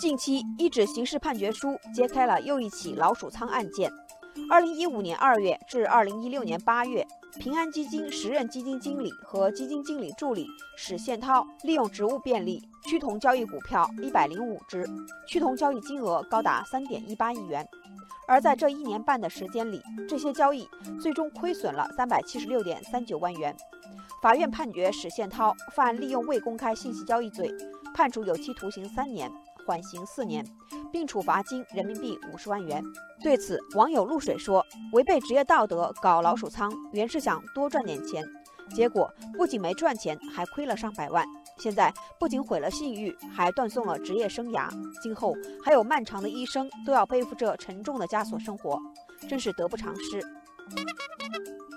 [0.00, 3.92] 近期，一纸刑事判决书揭开了又一起老鼠仓案件。
[4.48, 7.06] 二零一五年二月至二零一六年八月，
[7.38, 14.88] 平安基金时任基金经理和基金经理助理史宪涛利用职务便利，趋同交易股票一百零五只，
[15.28, 17.68] 趋同交易金额高达三点一八亿元。
[18.26, 20.66] 而在这一年半的时间里，这些交易
[20.98, 23.54] 最终亏损了三百七十六点三九万元。
[24.22, 27.52] 法院判决史宪涛犯利用未公开信息交易罪，
[27.92, 29.30] 判处有期徒刑三年，
[29.70, 30.44] 缓刑四年，
[30.90, 32.82] 并处罚金人民币五十万元。
[33.22, 38.26] 对此，网友露水说：“违背职业道德搞老鼠仓，原是想多赚点钱，
[38.74, 41.24] 结果不仅没赚钱，还亏了上百万。
[41.56, 44.68] 现在不仅毁了信誉，还断送了职业生涯，
[45.00, 48.76] 今后还有漫长的一生都要背负着沉重的枷锁生活，
[49.28, 50.20] 真是得不偿失。”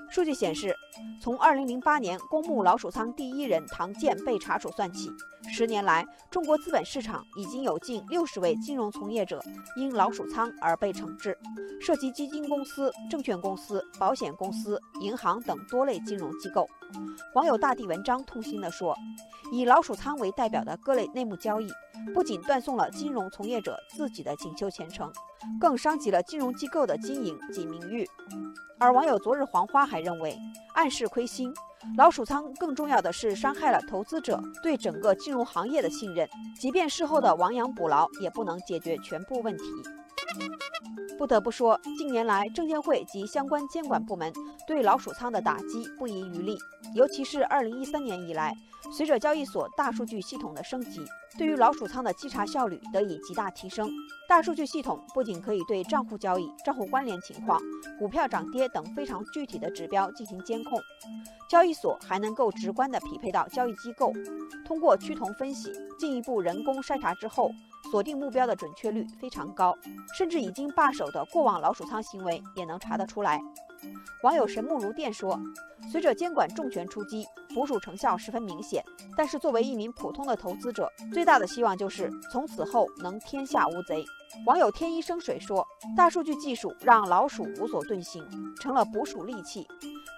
[0.09, 0.75] 数据显示，
[1.23, 5.09] 从2008年公募老鼠仓第一人唐建被查处算起，
[5.47, 9.41] 十年来，中国资本市场已经有近六十位金融从业者
[9.77, 11.37] 因老鼠仓而被惩治，
[11.79, 16.67] 涉及基金公司、证券公司、保险公司、银行等多类金融机构。
[17.35, 18.93] 网友大地文章痛心地说
[19.49, 21.71] ：“以老鼠仓为代表的各类内幕交易，
[22.13, 25.09] 不仅断送了金融从业者自己的锦绣前程，
[25.57, 28.05] 更伤及了金融机构的经营及名誉。”
[28.79, 30.37] 而网友昨日黄花还认为，
[30.73, 31.53] 暗示亏心，
[31.97, 36.27] 老鼠仓更重要的是伤害了投资者对整个金融行业的信任，
[36.59, 39.63] 即便事后的亡羊补牢，也不能解决全部问题。
[41.17, 44.33] 不得不说，近年来证监会及相关监管部门
[44.67, 46.57] 对老鼠仓的打击不遗余力，
[46.95, 48.53] 尤其是二零一三年以来，
[48.91, 51.05] 随着交易所大数据系统的升级，
[51.37, 53.89] 对于老鼠仓的稽查效率得以极大提升。
[54.27, 57.61] 大数据系统不仅可以对账户交易、账户关联情况、
[57.99, 60.77] 股票涨跌等非常具体的指标进行监控，
[61.49, 64.11] 交易所还能够直观地匹配到交易机构，
[64.65, 65.71] 通过趋同分析，
[66.03, 67.49] 进一步人工筛查之后。
[67.91, 69.77] 锁定目标的准确率非常高，
[70.17, 73.39] 甚至已经罢手的过往老鼠仓行为也能查得出来。
[74.23, 75.37] 网友神木如电说
[75.91, 78.81] ：“随着监管重拳出击，捕鼠成效十分明显。
[79.17, 84.03] 但是作为一名普通的投资者，最大的希望就是从此后能天下无贼。”
[84.47, 85.63] 网友天一生水说
[85.95, 88.25] ：“大数据技术让老鼠无所遁形，
[88.61, 89.67] 成了捕鼠利器。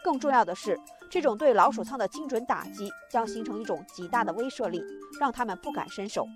[0.06, 0.80] 更重要的是，
[1.10, 4.80] 这种对老鼠仓的精准打击将形成一种极大的威慑力，
[5.20, 6.28] 让他们不敢伸手。”